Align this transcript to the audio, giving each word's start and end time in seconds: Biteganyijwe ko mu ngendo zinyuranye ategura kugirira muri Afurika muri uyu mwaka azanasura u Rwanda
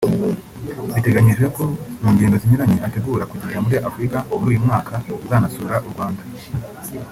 Biteganyijwe 0.95 1.45
ko 1.55 1.61
mu 2.01 2.09
ngendo 2.13 2.35
zinyuranye 2.41 2.77
ategura 2.87 3.29
kugirira 3.31 3.63
muri 3.65 3.77
Afurika 3.89 4.17
muri 4.39 4.49
uyu 4.51 4.63
mwaka 4.65 4.93
azanasura 5.23 5.75
u 5.85 5.89
Rwanda 5.93 6.21